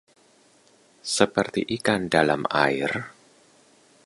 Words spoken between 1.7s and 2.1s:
ikan